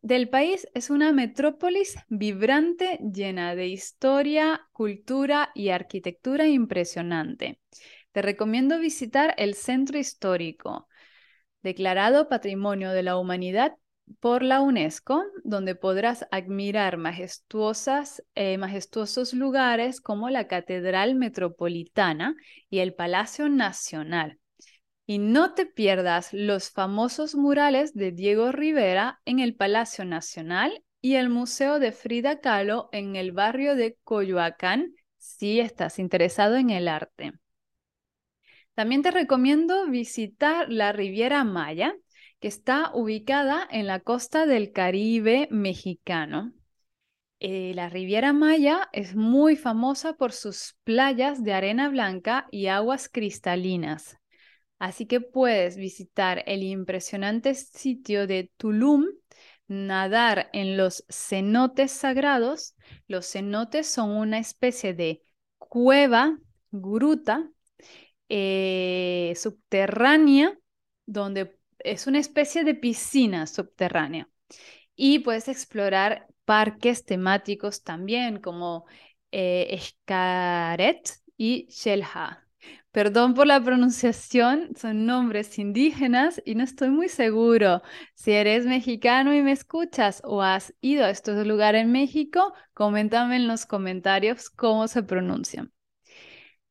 del 0.00 0.28
país 0.30 0.66
es 0.74 0.90
una 0.90 1.12
metrópolis 1.12 1.96
vibrante, 2.08 2.98
llena 3.12 3.54
de 3.54 3.68
historia, 3.68 4.68
cultura 4.72 5.50
y 5.54 5.68
arquitectura 5.68 6.46
impresionante. 6.46 7.60
Te 8.12 8.22
recomiendo 8.22 8.78
visitar 8.78 9.34
el 9.38 9.54
centro 9.54 9.98
histórico, 9.98 10.88
declarado 11.62 12.28
Patrimonio 12.28 12.90
de 12.90 13.02
la 13.02 13.18
Humanidad 13.18 13.74
por 14.20 14.42
la 14.42 14.60
UNESCO, 14.60 15.24
donde 15.44 15.74
podrás 15.74 16.26
admirar 16.30 16.96
majestuosas, 16.96 18.22
eh, 18.34 18.58
majestuosos 18.58 19.34
lugares 19.34 20.00
como 20.00 20.30
la 20.30 20.46
Catedral 20.46 21.14
Metropolitana 21.14 22.34
y 22.70 22.78
el 22.80 22.94
Palacio 22.94 23.48
Nacional. 23.48 24.38
Y 25.06 25.18
no 25.18 25.52
te 25.54 25.66
pierdas 25.66 26.32
los 26.32 26.70
famosos 26.70 27.34
murales 27.34 27.94
de 27.94 28.12
Diego 28.12 28.52
Rivera 28.52 29.20
en 29.24 29.38
el 29.40 29.54
Palacio 29.54 30.04
Nacional 30.04 30.82
y 31.00 31.16
el 31.16 31.28
Museo 31.28 31.78
de 31.78 31.92
Frida 31.92 32.40
Kahlo 32.40 32.88
en 32.92 33.16
el 33.16 33.32
barrio 33.32 33.74
de 33.74 33.98
Coyoacán, 34.04 34.94
si 35.18 35.60
estás 35.60 35.98
interesado 35.98 36.56
en 36.56 36.70
el 36.70 36.88
arte. 36.88 37.32
También 38.74 39.02
te 39.02 39.10
recomiendo 39.10 39.86
visitar 39.86 40.68
la 40.68 40.92
Riviera 40.92 41.44
Maya, 41.44 41.94
que 42.44 42.48
está 42.48 42.90
ubicada 42.92 43.66
en 43.70 43.86
la 43.86 44.00
costa 44.00 44.44
del 44.44 44.70
Caribe 44.70 45.48
mexicano. 45.50 46.52
Eh, 47.40 47.72
la 47.74 47.88
Riviera 47.88 48.34
Maya 48.34 48.90
es 48.92 49.16
muy 49.16 49.56
famosa 49.56 50.12
por 50.12 50.32
sus 50.32 50.76
playas 50.84 51.42
de 51.42 51.54
arena 51.54 51.88
blanca 51.88 52.46
y 52.50 52.66
aguas 52.66 53.08
cristalinas. 53.08 54.18
Así 54.78 55.06
que 55.06 55.22
puedes 55.22 55.78
visitar 55.78 56.42
el 56.44 56.62
impresionante 56.62 57.54
sitio 57.54 58.26
de 58.26 58.50
Tulum, 58.58 59.06
nadar 59.66 60.50
en 60.52 60.76
los 60.76 61.06
cenotes 61.08 61.92
sagrados. 61.92 62.74
Los 63.08 63.24
cenotes 63.32 63.86
son 63.86 64.10
una 64.10 64.38
especie 64.38 64.92
de 64.92 65.22
cueva, 65.56 66.36
gruta, 66.70 67.48
eh, 68.28 69.32
subterránea, 69.34 70.58
donde 71.06 71.63
es 71.84 72.06
una 72.06 72.18
especie 72.18 72.64
de 72.64 72.74
piscina 72.74 73.46
subterránea. 73.46 74.28
Y 74.96 75.20
puedes 75.20 75.48
explorar 75.48 76.26
parques 76.44 77.04
temáticos 77.04 77.82
también, 77.82 78.40
como 78.40 78.86
eh, 79.32 79.80
y 81.36 81.66
Shelha. 81.70 82.40
Perdón 82.92 83.34
por 83.34 83.46
la 83.46 83.60
pronunciación, 83.62 84.70
son 84.76 85.04
nombres 85.04 85.58
indígenas 85.58 86.40
y 86.44 86.54
no 86.54 86.62
estoy 86.64 86.90
muy 86.90 87.08
seguro. 87.08 87.82
Si 88.14 88.32
eres 88.32 88.66
mexicano 88.66 89.34
y 89.34 89.42
me 89.42 89.52
escuchas 89.52 90.22
o 90.24 90.42
has 90.42 90.72
ido 90.80 91.04
a 91.04 91.10
estos 91.10 91.44
lugares 91.46 91.82
en 91.82 91.92
México, 91.92 92.54
coméntame 92.72 93.36
en 93.36 93.48
los 93.48 93.66
comentarios 93.66 94.48
cómo 94.48 94.86
se 94.88 95.02
pronuncian. 95.02 95.73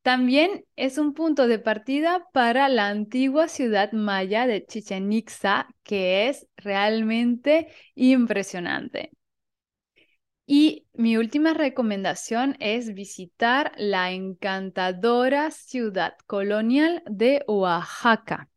También 0.04 0.66
es 0.76 0.98
un 0.98 1.14
punto 1.14 1.48
de 1.48 1.60
partida 1.60 2.28
para 2.34 2.70
la 2.70 2.90
antigua 2.90 3.48
ciudad 3.48 3.92
maya 3.94 4.46
de 4.46 4.66
Chichen 4.66 5.12
Itza, 5.12 5.68
que 5.84 6.28
es 6.30 6.48
realmente 6.58 7.70
impresionante. 7.96 9.12
Y 10.46 10.88
mi 10.94 11.16
última 11.18 11.54
recomendación 11.54 12.58
es 12.60 12.94
visitar 12.94 13.72
la 13.78 14.12
encantadora 14.12 15.52
ciudad 15.52 16.16
colonial 16.28 17.02
de 17.10 17.44
Oaxaca, 17.48 18.50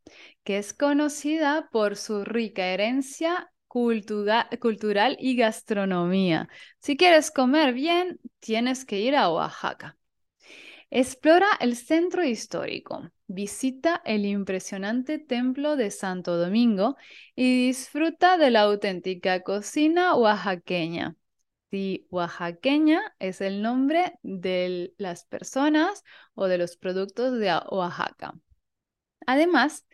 que 0.43 0.57
es 0.57 0.73
conocida 0.73 1.69
por 1.71 1.95
su 1.95 2.25
rica 2.25 2.65
herencia 2.65 3.49
cultural 3.67 5.17
y 5.19 5.37
gastronomía. 5.37 6.49
Si 6.79 6.97
quieres 6.97 7.31
comer 7.31 7.73
bien, 7.73 8.19
tienes 8.39 8.83
que 8.83 8.99
ir 8.99 9.15
a 9.15 9.29
Oaxaca. 9.31 9.96
Explora 10.89 11.47
el 11.59 11.75
centro 11.75 12.23
histórico, 12.23 13.11
visita 13.27 14.01
el 14.05 14.25
impresionante 14.25 15.19
templo 15.19 15.75
de 15.75 15.91
Santo 15.91 16.37
Domingo 16.37 16.95
y 17.35 17.67
disfruta 17.67 18.37
de 18.37 18.51
la 18.51 18.61
auténtica 18.61 19.43
cocina 19.43 20.15
oaxaqueña. 20.15 21.17
Sí, 21.71 22.07
oaxaqueña 22.09 23.01
es 23.19 23.41
el 23.41 23.61
nombre 23.61 24.17
de 24.23 24.93
las 24.97 25.25
personas 25.25 26.05
o 26.35 26.47
de 26.47 26.57
los 26.57 26.77
productos 26.77 27.37
de 27.37 27.51
Oaxaca. 27.69 28.35
Además, 29.25 29.85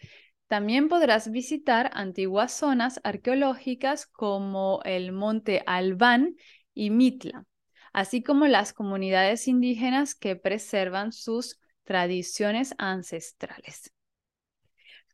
también 0.46 0.90
podrás 0.90 1.32
visitar 1.32 1.90
antiguas 1.96 2.54
zonas 2.54 3.02
arqueológicas 3.04 4.06
como 4.06 4.80
el 4.86 5.12
Monte 5.12 5.64
Albán 5.66 6.36
y 6.76 6.92
Mitla 6.92 7.48
así 7.94 8.24
como 8.24 8.48
las 8.48 8.74
comunidades 8.74 9.48
indígenas 9.48 10.16
que 10.16 10.36
preservan 10.36 11.12
sus 11.14 11.60
tradiciones 11.86 12.76
ancestrales. 12.78 13.94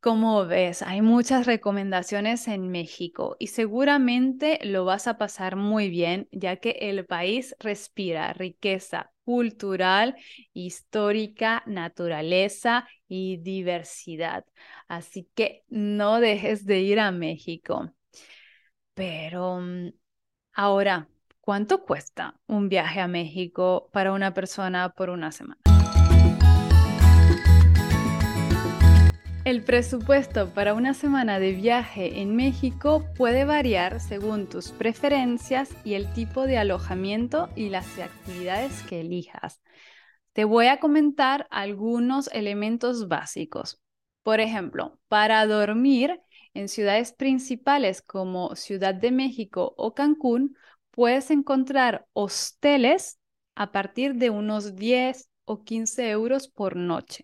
Como 0.01 0.45
ves, 0.45 0.81
hay 0.81 1.01
muchas 1.01 1.45
recomendaciones 1.45 2.47
en 2.47 2.69
México 2.71 3.35
y 3.37 3.47
seguramente 3.47 4.59
lo 4.63 4.85
vas 4.85 5.07
a 5.07 5.17
pasar 5.17 5.57
muy 5.57 5.89
bien, 5.89 6.29
ya 6.31 6.55
que 6.57 6.71
el 6.81 7.05
país 7.05 7.53
respira 7.59 8.31
riqueza 8.33 9.11
cultural, 9.25 10.15
histórica, 10.53 11.63
naturaleza 11.65 12.87
y 13.09 13.37
diversidad. 13.37 14.45
Así 14.87 15.29
que 15.35 15.65
no 15.67 16.21
dejes 16.21 16.65
de 16.65 16.79
ir 16.79 16.99
a 17.01 17.11
México. 17.11 17.93
Pero 18.93 19.59
mm, 19.61 19.89
ahora, 20.53 21.09
¿Cuánto 21.49 21.83
cuesta 21.83 22.35
un 22.45 22.69
viaje 22.69 22.99
a 22.99 23.07
México 23.07 23.89
para 23.91 24.13
una 24.13 24.35
persona 24.35 24.89
por 24.89 25.09
una 25.09 25.31
semana? 25.31 25.59
El 29.45 29.63
presupuesto 29.63 30.53
para 30.53 30.75
una 30.75 30.93
semana 30.93 31.39
de 31.39 31.53
viaje 31.53 32.21
en 32.21 32.35
México 32.35 33.03
puede 33.17 33.45
variar 33.45 33.99
según 33.99 34.45
tus 34.47 34.69
preferencias 34.69 35.71
y 35.83 35.95
el 35.95 36.13
tipo 36.13 36.45
de 36.45 36.59
alojamiento 36.59 37.49
y 37.55 37.69
las 37.69 37.97
actividades 37.97 38.83
que 38.83 38.99
elijas. 38.99 39.59
Te 40.33 40.43
voy 40.43 40.67
a 40.67 40.79
comentar 40.79 41.47
algunos 41.49 42.27
elementos 42.31 43.07
básicos. 43.07 43.81
Por 44.21 44.39
ejemplo, 44.39 44.99
para 45.07 45.43
dormir 45.47 46.21
en 46.53 46.67
ciudades 46.67 47.11
principales 47.11 48.03
como 48.03 48.55
Ciudad 48.55 48.93
de 48.93 49.09
México 49.09 49.73
o 49.77 49.95
Cancún, 49.95 50.55
puedes 50.99 51.31
encontrar 51.31 52.05
hosteles 52.11 53.21
a 53.55 53.71
partir 53.71 54.15
de 54.15 54.31
unos 54.31 54.75
10 54.75 55.29
o 55.45 55.63
15 55.63 56.09
euros 56.09 56.49
por 56.49 56.75
noche. 56.75 57.23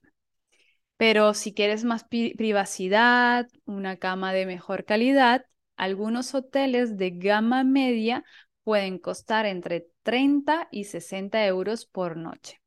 Pero 0.96 1.34
si 1.34 1.54
quieres 1.54 1.84
más 1.84 2.06
privacidad, 2.06 3.50
una 3.66 3.98
cama 3.98 4.32
de 4.32 4.46
mejor 4.46 4.86
calidad, 4.86 5.46
algunos 5.76 6.34
hoteles 6.36 6.96
de 6.96 7.10
gama 7.12 7.66
media 7.66 8.24
pueden 8.64 8.98
costar 8.98 9.46
entre 9.46 9.88
30 10.04 10.70
y 10.72 10.86
60 10.86 11.46
euros 11.46 11.86
por 11.86 12.16
noche. 12.16 12.62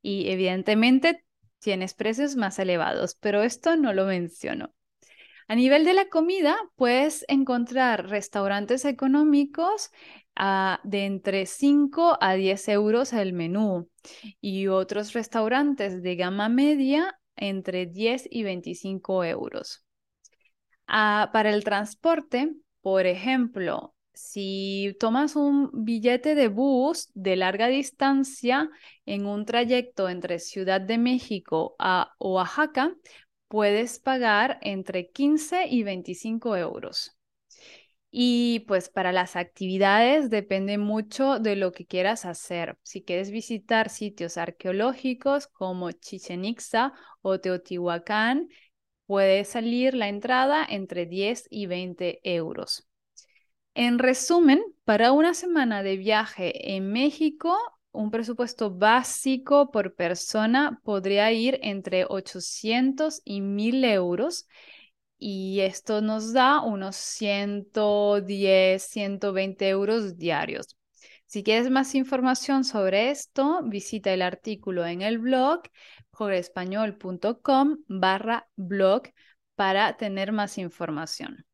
Y 0.00 0.30
evidentemente 0.30 1.26
tienes 1.58 1.92
precios 1.92 2.36
más 2.36 2.58
elevados, 2.58 3.16
pero 3.20 3.42
esto 3.42 3.76
no 3.76 3.92
lo 3.92 4.06
menciono. 4.06 4.72
A 5.50 5.54
nivel 5.54 5.86
de 5.86 5.94
la 5.94 6.10
comida, 6.10 6.58
puedes 6.76 7.24
encontrar 7.26 8.10
restaurantes 8.10 8.84
económicos 8.84 9.90
de 10.84 11.04
entre 11.04 11.46
5 11.46 12.16
a 12.20 12.34
10 12.34 12.68
euros 12.68 13.12
el 13.12 13.32
menú 13.32 13.88
y 14.40 14.68
otros 14.68 15.12
restaurantes 15.12 16.02
de 16.02 16.16
gama 16.16 16.48
media 16.48 17.18
entre 17.36 17.86
10 17.86 18.28
y 18.30 18.44
25 18.44 19.24
euros. 19.24 19.84
Ah, 20.86 21.30
para 21.32 21.50
el 21.50 21.64
transporte, 21.64 22.52
por 22.80 23.06
ejemplo, 23.06 23.94
si 24.14 24.96
tomas 24.98 25.36
un 25.36 25.70
billete 25.72 26.34
de 26.34 26.48
bus 26.48 27.10
de 27.14 27.36
larga 27.36 27.68
distancia 27.68 28.70
en 29.06 29.26
un 29.26 29.44
trayecto 29.44 30.08
entre 30.08 30.38
Ciudad 30.38 30.80
de 30.80 30.98
México 30.98 31.74
a 31.78 32.14
Oaxaca, 32.18 32.94
puedes 33.48 33.98
pagar 33.98 34.58
entre 34.62 35.10
15 35.10 35.66
y 35.68 35.82
25 35.82 36.56
euros. 36.56 37.17
Y 38.10 38.60
pues 38.60 38.88
para 38.88 39.12
las 39.12 39.36
actividades 39.36 40.30
depende 40.30 40.78
mucho 40.78 41.38
de 41.38 41.56
lo 41.56 41.72
que 41.72 41.86
quieras 41.86 42.24
hacer. 42.24 42.78
Si 42.82 43.02
quieres 43.02 43.30
visitar 43.30 43.90
sitios 43.90 44.38
arqueológicos 44.38 45.46
como 45.46 45.92
Chichen 45.92 46.44
Itza 46.44 46.94
o 47.20 47.38
Teotihuacán, 47.38 48.48
puede 49.06 49.44
salir 49.44 49.94
la 49.94 50.08
entrada 50.08 50.64
entre 50.68 51.06
10 51.06 51.46
y 51.50 51.66
20 51.66 52.20
euros. 52.24 52.88
En 53.74 53.98
resumen, 53.98 54.62
para 54.84 55.12
una 55.12 55.34
semana 55.34 55.82
de 55.82 55.96
viaje 55.96 56.74
en 56.74 56.90
México, 56.90 57.56
un 57.92 58.10
presupuesto 58.10 58.70
básico 58.70 59.70
por 59.70 59.94
persona 59.94 60.80
podría 60.82 61.30
ir 61.32 61.58
entre 61.62 62.04
800 62.08 63.20
y 63.24 63.40
1000 63.40 63.84
euros 63.84 64.46
y 65.18 65.60
esto 65.60 66.00
nos 66.00 66.32
da 66.32 66.60
unos 66.60 66.96
110, 66.96 68.82
120 68.82 69.68
euros 69.68 70.16
diarios. 70.16 70.76
Si 71.26 71.42
quieres 71.42 71.70
más 71.70 71.94
información 71.94 72.64
sobre 72.64 73.10
esto, 73.10 73.60
visita 73.64 74.12
el 74.12 74.22
artículo 74.22 74.86
en 74.86 75.02
el 75.02 75.18
blog 75.18 75.62
jorgespañol.com 76.12 77.78
barra 77.86 78.48
blog 78.56 79.02
para 79.54 79.96
tener 79.96 80.32
más 80.32 80.56
información. 80.56 81.44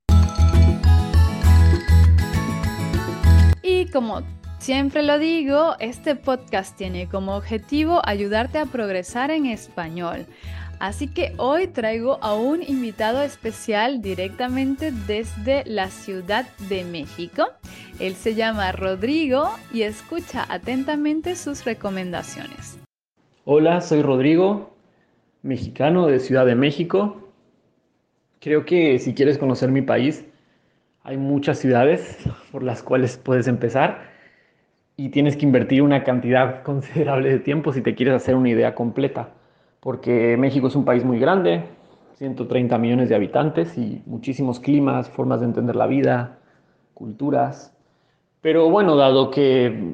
Y 3.63 3.87
como 3.91 4.23
Siempre 4.65 5.03
lo 5.03 5.19
digo, 5.19 5.77
este 5.79 6.17
podcast 6.17 6.75
tiene 6.75 7.07
como 7.07 7.37
objetivo 7.37 8.01
ayudarte 8.03 8.57
a 8.57 8.65
progresar 8.65 9.31
en 9.31 9.45
español. 9.45 10.25
Así 10.81 11.09
que 11.09 11.33
hoy 11.37 11.67
traigo 11.69 12.19
a 12.23 12.35
un 12.35 12.63
invitado 12.63 13.23
especial 13.23 14.03
directamente 14.03 14.93
desde 15.07 15.65
la 15.67 15.89
Ciudad 15.89 16.47
de 16.69 16.85
México. 16.85 17.47
Él 18.01 18.15
se 18.15 18.35
llama 18.35 18.73
Rodrigo 18.73 19.51
y 19.73 19.83
escucha 19.83 20.45
atentamente 20.49 21.37
sus 21.37 21.65
recomendaciones. 21.65 22.79
Hola, 23.45 23.81
soy 23.81 24.03
Rodrigo, 24.03 24.75
mexicano 25.43 26.07
de 26.07 26.19
Ciudad 26.19 26.47
de 26.47 26.55
México. 26.55 27.29
Creo 28.41 28.65
que 28.65 28.99
si 28.99 29.15
quieres 29.15 29.39
conocer 29.39 29.71
mi 29.71 29.83
país, 29.83 30.25
hay 31.03 31.17
muchas 31.17 31.59
ciudades 31.59 32.19
por 32.53 32.63
las 32.63 32.83
cuales 32.83 33.17
puedes 33.17 33.47
empezar 33.47 34.13
y 34.97 35.11
tienes 35.11 35.37
que 35.37 35.45
invertir 35.47 35.83
una 35.83 36.05
cantidad 36.05 36.63
considerable 36.65 37.31
de 37.31 37.39
tiempo 37.39 37.73
si 37.73 37.83
te 37.83 37.95
quieres 37.95 38.15
hacer 38.15 38.35
una 38.35 38.49
idea 38.49 38.75
completa, 38.75 39.35
porque 39.85 40.39
México 40.39 40.69
es 40.69 40.77
un 40.77 40.87
país 40.87 41.05
muy 41.05 41.19
grande, 41.19 41.63
130 42.15 42.79
millones 42.79 43.11
de 43.11 43.15
habitantes 43.15 43.77
y 43.77 44.03
muchísimos 44.07 44.59
climas, 44.59 45.11
formas 45.11 45.41
de 45.41 45.47
entender 45.47 45.77
la 45.77 45.87
vida, 45.87 46.39
culturas. 46.95 47.77
Pero 48.41 48.71
bueno, 48.71 48.97
dado 48.97 49.31
que 49.31 49.93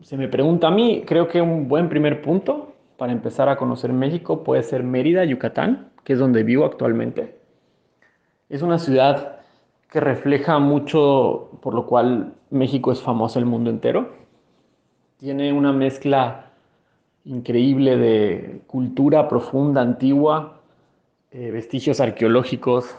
se 0.00 0.16
me 0.16 0.28
pregunta 0.28 0.68
a 0.68 0.70
mí, 0.70 1.02
creo 1.04 1.26
que 1.26 1.42
un 1.42 1.66
buen 1.66 1.88
primer 1.88 2.22
punto 2.22 2.74
para 2.96 3.10
empezar 3.10 3.48
a 3.48 3.56
conocer 3.56 3.92
México 3.92 4.44
puede 4.44 4.62
ser 4.62 4.84
Mérida, 4.84 5.24
Yucatán, 5.24 5.90
que 6.04 6.12
es 6.12 6.20
donde 6.20 6.44
vivo 6.44 6.64
actualmente. 6.64 7.36
Es 8.48 8.62
una 8.62 8.78
ciudad 8.78 9.40
que 9.90 9.98
refleja 9.98 10.60
mucho 10.60 11.50
por 11.60 11.74
lo 11.74 11.86
cual 11.86 12.34
México 12.50 12.92
es 12.92 13.02
famoso 13.02 13.40
el 13.40 13.46
mundo 13.46 13.70
entero 13.70 14.22
tiene 15.22 15.52
una 15.52 15.72
mezcla 15.72 16.51
increíble 17.24 17.96
de 17.96 18.62
cultura 18.66 19.28
profunda, 19.28 19.80
antigua, 19.80 20.60
eh, 21.30 21.50
vestigios 21.50 22.00
arqueológicos 22.00 22.94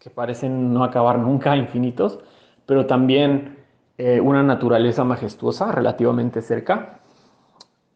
que 0.00 0.10
parecen 0.10 0.72
no 0.72 0.84
acabar 0.84 1.18
nunca, 1.18 1.56
infinitos, 1.56 2.18
pero 2.64 2.86
también 2.86 3.56
eh, 3.98 4.20
una 4.20 4.42
naturaleza 4.42 5.04
majestuosa 5.04 5.72
relativamente 5.72 6.42
cerca. 6.42 7.00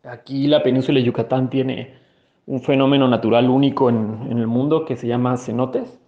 Aquí 0.02 0.46
la 0.46 0.62
península 0.62 0.98
de 0.98 1.04
Yucatán 1.04 1.50
tiene 1.50 1.94
un 2.46 2.60
fenómeno 2.62 3.06
natural 3.06 3.48
único 3.48 3.90
en, 3.90 4.26
en 4.30 4.38
el 4.38 4.46
mundo 4.46 4.84
que 4.84 4.96
se 4.96 5.06
llama 5.06 5.36
cenotes. 5.36 6.00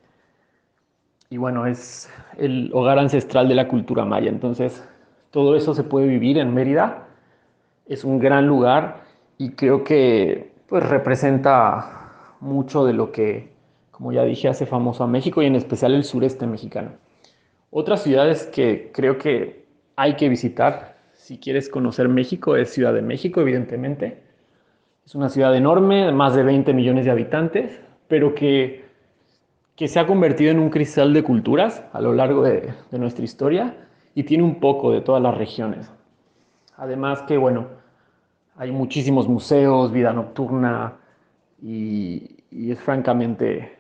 Y 1.30 1.36
bueno, 1.36 1.66
es 1.66 2.10
el 2.36 2.70
hogar 2.72 2.98
ancestral 2.98 3.48
de 3.48 3.54
la 3.54 3.68
cultura 3.68 4.04
maya. 4.04 4.28
Entonces, 4.28 4.86
todo 5.30 5.56
eso 5.56 5.74
se 5.74 5.84
puede 5.84 6.06
vivir 6.06 6.38
en 6.38 6.52
Mérida 6.52 7.06
es 7.86 8.04
un 8.04 8.18
gran 8.18 8.46
lugar 8.46 9.02
y 9.42 9.50
creo 9.50 9.82
que 9.82 10.52
pues, 10.68 10.88
representa 10.88 12.36
mucho 12.38 12.84
de 12.84 12.92
lo 12.92 13.10
que, 13.10 13.48
como 13.90 14.12
ya 14.12 14.22
dije, 14.22 14.46
hace 14.46 14.66
famoso 14.66 15.02
a 15.02 15.08
México 15.08 15.42
y 15.42 15.46
en 15.46 15.56
especial 15.56 15.94
el 15.94 16.04
sureste 16.04 16.46
mexicano. 16.46 16.92
Otras 17.72 18.04
ciudades 18.04 18.46
que 18.46 18.92
creo 18.94 19.18
que 19.18 19.64
hay 19.96 20.14
que 20.14 20.28
visitar 20.28 20.96
si 21.14 21.38
quieres 21.38 21.68
conocer 21.68 22.08
México 22.08 22.54
es 22.54 22.72
Ciudad 22.72 22.94
de 22.94 23.02
México, 23.02 23.40
evidentemente. 23.40 24.22
Es 25.04 25.16
una 25.16 25.28
ciudad 25.28 25.56
enorme, 25.56 26.12
más 26.12 26.36
de 26.36 26.44
20 26.44 26.72
millones 26.72 27.04
de 27.04 27.10
habitantes, 27.10 27.80
pero 28.06 28.36
que, 28.36 28.84
que 29.74 29.88
se 29.88 29.98
ha 29.98 30.06
convertido 30.06 30.52
en 30.52 30.60
un 30.60 30.70
cristal 30.70 31.12
de 31.12 31.24
culturas 31.24 31.82
a 31.92 32.00
lo 32.00 32.12
largo 32.12 32.44
de, 32.44 32.72
de 32.92 32.98
nuestra 33.00 33.24
historia 33.24 33.74
y 34.14 34.22
tiene 34.22 34.44
un 34.44 34.60
poco 34.60 34.92
de 34.92 35.00
todas 35.00 35.20
las 35.20 35.36
regiones. 35.36 35.90
Además 36.76 37.22
que, 37.22 37.36
bueno, 37.36 37.81
hay 38.56 38.70
muchísimos 38.70 39.28
museos, 39.28 39.92
vida 39.92 40.12
nocturna 40.12 40.94
y, 41.62 42.38
es 42.50 42.80
francamente 42.80 43.76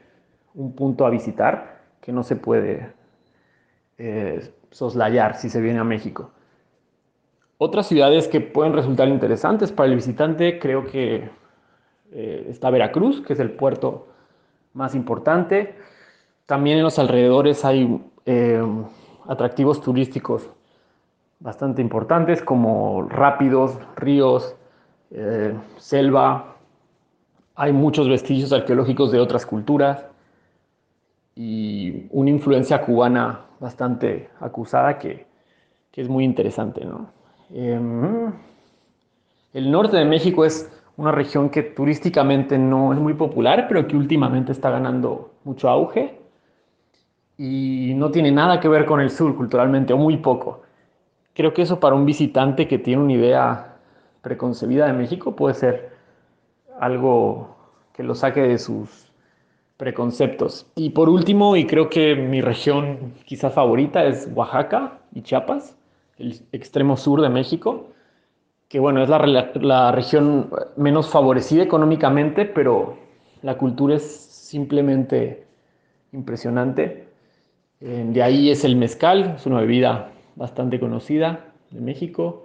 un 0.54 0.74
punto 0.74 1.04
a 1.06 1.10
visitar 1.10 1.82
que 2.00 2.10
no 2.10 2.22
se 2.22 2.36
puede 2.36 2.92
eh, 3.98 4.50
soslayar 4.70 5.36
si 5.36 5.50
se 5.50 5.60
viene 5.60 5.78
a 5.78 5.84
México. 5.84 6.30
Otras 7.58 7.86
ciudades 7.86 8.28
que 8.28 8.40
pueden 8.40 8.72
resultar 8.72 9.08
interesantes 9.08 9.70
para 9.70 9.90
el 9.90 9.94
visitante, 9.94 10.58
creo 10.58 10.86
que 10.86 11.28
eh, 12.12 12.46
está 12.48 12.70
Veracruz, 12.70 13.20
que 13.20 13.34
es 13.34 13.40
el 13.40 13.50
puerto 13.50 14.08
más 14.72 14.94
importante. 14.94 15.76
También 16.46 16.78
en 16.78 16.84
los 16.84 16.98
alrededores 16.98 17.64
hay 17.64 18.02
eh, 18.24 18.62
atractivos 19.28 19.82
turísticos 19.82 20.48
bastante 21.40 21.82
importantes 21.82 22.42
como 22.42 23.02
rápidos, 23.02 23.78
ríos, 23.96 24.56
eh, 25.14 25.54
selva. 25.76 26.56
Hay 27.54 27.72
muchos 27.72 28.08
vestigios 28.08 28.52
arqueológicos 28.52 29.12
de 29.12 29.20
otras 29.20 29.44
culturas 29.44 30.06
y 31.34 32.06
una 32.10 32.30
influencia 32.30 32.80
cubana 32.80 33.40
bastante 33.60 34.30
acusada 34.40 34.98
que, 34.98 35.26
es 35.94 36.08
muy 36.08 36.24
interesante. 36.24 36.82
Em, 37.52 38.32
el 39.52 39.70
norte 39.70 39.98
de 39.98 40.06
México 40.06 40.46
es 40.46 40.70
una 40.96 41.12
región 41.12 41.50
que 41.50 41.62
turísticamente 41.62 42.56
no 42.56 42.94
es 42.94 42.98
muy 42.98 43.12
popular, 43.12 43.66
pero 43.68 43.86
que 43.86 43.96
últimamente 43.96 44.52
está 44.52 44.70
ganando 44.70 45.32
mucho 45.44 45.68
auge 45.68 46.18
y 47.36 47.92
no 47.96 48.10
tiene 48.10 48.30
nada 48.30 48.60
que 48.60 48.68
ver 48.68 48.86
con 48.86 49.00
el 49.00 49.10
sur 49.10 49.36
culturalmente, 49.36 49.92
o 49.92 49.98
muy 49.98 50.16
poco. 50.18 50.62
Creo 51.34 51.52
que 51.52 51.62
eso 51.62 51.80
para 51.80 51.94
un 51.94 52.06
visitante 52.06 52.66
que 52.66 52.78
tiene 52.78 53.02
una 53.02 53.12
idea 53.12 53.71
preconcebida 54.22 54.86
de 54.86 54.92
México 54.94 55.36
puede 55.36 55.54
ser 55.54 55.90
algo 56.80 57.56
que 57.92 58.02
lo 58.02 58.14
saque 58.14 58.40
de 58.40 58.58
sus 58.58 59.12
preconceptos. 59.76 60.66
Y 60.76 60.90
por 60.90 61.08
último, 61.08 61.56
y 61.56 61.66
creo 61.66 61.90
que 61.90 62.14
mi 62.14 62.40
región 62.40 63.14
quizás 63.24 63.52
favorita 63.52 64.04
es 64.04 64.30
Oaxaca 64.34 65.00
y 65.12 65.22
Chiapas, 65.22 65.76
el 66.18 66.40
extremo 66.52 66.96
sur 66.96 67.20
de 67.20 67.28
México, 67.28 67.88
que 68.68 68.78
bueno, 68.78 69.02
es 69.02 69.08
la, 69.08 69.18
la 69.54 69.92
región 69.92 70.50
menos 70.76 71.10
favorecida 71.10 71.62
económicamente, 71.62 72.46
pero 72.46 72.96
la 73.42 73.58
cultura 73.58 73.96
es 73.96 74.02
simplemente 74.04 75.44
impresionante. 76.12 77.08
Eh, 77.80 78.06
de 78.06 78.22
ahí 78.22 78.50
es 78.50 78.64
el 78.64 78.76
mezcal, 78.76 79.34
es 79.36 79.46
una 79.46 79.60
bebida 79.60 80.10
bastante 80.36 80.78
conocida 80.78 81.44
de 81.70 81.80
México 81.80 82.41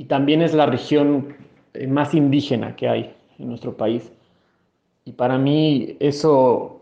y 0.00 0.06
también 0.06 0.40
es 0.40 0.54
la 0.54 0.64
región 0.64 1.36
eh, 1.74 1.86
más 1.86 2.14
indígena 2.14 2.74
que 2.74 2.88
hay 2.88 3.14
en 3.38 3.48
nuestro 3.48 3.76
país. 3.76 4.10
Y 5.04 5.12
para 5.12 5.36
mí 5.36 5.98
eso 6.00 6.80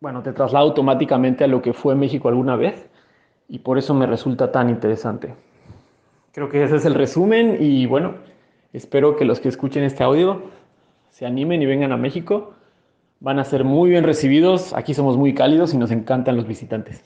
bueno, 0.00 0.22
te 0.22 0.32
traslada 0.32 0.64
automáticamente 0.64 1.44
a 1.44 1.46
lo 1.46 1.60
que 1.60 1.74
fue 1.74 1.94
México 1.94 2.30
alguna 2.30 2.56
vez 2.56 2.88
y 3.50 3.58
por 3.58 3.76
eso 3.76 3.92
me 3.92 4.06
resulta 4.06 4.50
tan 4.50 4.70
interesante. 4.70 5.34
Creo 6.32 6.48
que 6.48 6.64
ese 6.64 6.76
es 6.76 6.86
el 6.86 6.94
resumen 6.94 7.58
y 7.60 7.84
bueno, 7.84 8.14
espero 8.72 9.14
que 9.14 9.26
los 9.26 9.38
que 9.38 9.50
escuchen 9.50 9.84
este 9.84 10.02
audio 10.02 10.40
se 11.10 11.26
animen 11.26 11.60
y 11.60 11.66
vengan 11.66 11.92
a 11.92 11.98
México. 11.98 12.54
Van 13.20 13.40
a 13.40 13.44
ser 13.44 13.62
muy 13.62 13.90
bien 13.90 14.04
recibidos. 14.04 14.72
Aquí 14.72 14.94
somos 14.94 15.18
muy 15.18 15.34
cálidos 15.34 15.74
y 15.74 15.76
nos 15.76 15.90
encantan 15.90 16.38
los 16.38 16.48
visitantes. 16.48 17.04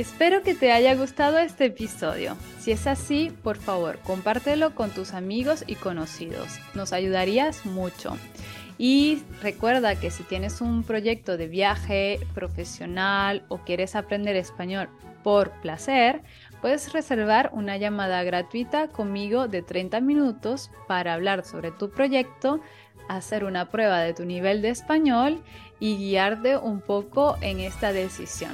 Espero 0.00 0.42
que 0.42 0.54
te 0.54 0.72
haya 0.72 0.94
gustado 0.94 1.36
este 1.36 1.66
episodio. 1.66 2.34
Si 2.58 2.72
es 2.72 2.86
así, 2.86 3.36
por 3.42 3.58
favor, 3.58 3.98
compártelo 3.98 4.74
con 4.74 4.88
tus 4.88 5.12
amigos 5.12 5.62
y 5.66 5.74
conocidos. 5.74 6.58
Nos 6.72 6.94
ayudarías 6.94 7.66
mucho. 7.66 8.16
Y 8.78 9.22
recuerda 9.42 9.96
que 9.96 10.10
si 10.10 10.22
tienes 10.22 10.62
un 10.62 10.84
proyecto 10.84 11.36
de 11.36 11.48
viaje 11.48 12.18
profesional 12.32 13.44
o 13.48 13.58
quieres 13.58 13.94
aprender 13.94 14.36
español 14.36 14.88
por 15.22 15.50
placer, 15.60 16.22
puedes 16.62 16.94
reservar 16.94 17.50
una 17.52 17.76
llamada 17.76 18.22
gratuita 18.22 18.88
conmigo 18.88 19.48
de 19.48 19.60
30 19.60 20.00
minutos 20.00 20.70
para 20.88 21.12
hablar 21.12 21.44
sobre 21.44 21.72
tu 21.72 21.90
proyecto, 21.90 22.62
hacer 23.10 23.44
una 23.44 23.68
prueba 23.68 24.00
de 24.00 24.14
tu 24.14 24.24
nivel 24.24 24.62
de 24.62 24.70
español 24.70 25.42
y 25.80 25.96
guiarte 25.96 26.56
un 26.56 26.80
poco 26.80 27.36
en 27.40 27.60
esta 27.60 27.92
decisión. 27.92 28.52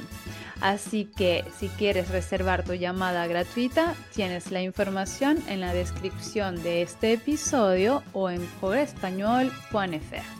Así 0.61 1.05
que 1.05 1.45
si 1.59 1.69
quieres 1.69 2.09
reservar 2.09 2.63
tu 2.63 2.73
llamada 2.73 3.27
gratuita, 3.27 3.93
tienes 4.15 4.51
la 4.51 4.61
información 4.61 5.37
en 5.47 5.59
la 5.59 5.73
descripción 5.73 6.63
de 6.63 6.81
este 6.81 7.13
episodio 7.13 8.01
o 8.13 8.29
en 8.29 8.41
forespañol.fr. 8.41 10.37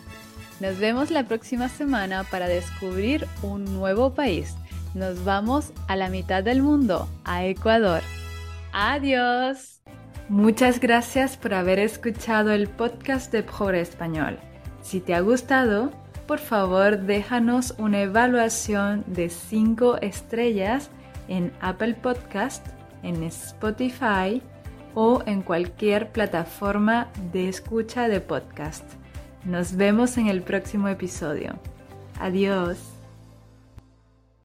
Nos 0.59 0.79
vemos 0.79 1.11
la 1.11 1.23
próxima 1.25 1.69
semana 1.69 2.23
para 2.23 2.47
descubrir 2.47 3.27
un 3.43 3.65
nuevo 3.65 4.15
país. 4.15 4.55
Nos 4.95 5.23
vamos 5.23 5.71
a 5.87 5.95
la 5.95 6.09
mitad 6.09 6.43
del 6.43 6.63
mundo, 6.63 7.07
a 7.23 7.45
Ecuador. 7.45 8.01
Adiós. 8.73 9.81
Muchas 10.29 10.79
gracias 10.79 11.37
por 11.37 11.53
haber 11.53 11.77
escuchado 11.77 12.51
el 12.51 12.67
podcast 12.67 13.31
de 13.31 13.43
Pobre 13.43 13.81
Español. 13.81 14.39
Si 14.81 14.99
te 14.99 15.13
ha 15.13 15.19
gustado, 15.19 15.91
por 16.27 16.39
favor 16.39 16.99
déjanos 16.99 17.73
una 17.77 18.01
evaluación 18.01 19.03
de 19.07 19.29
5 19.29 19.97
estrellas 20.01 20.89
en 21.27 21.53
Apple 21.61 21.95
Podcast, 21.95 22.65
en 23.01 23.23
Spotify 23.23 24.41
o 24.93 25.23
en 25.25 25.41
cualquier 25.41 26.11
plataforma 26.11 27.07
de 27.31 27.47
escucha 27.47 28.07
de 28.09 28.19
podcast. 28.19 28.83
Nos 29.45 29.75
vemos 29.75 30.17
en 30.17 30.27
el 30.27 30.41
próximo 30.41 30.89
episodio. 30.89 31.55
Adiós. 32.19 32.96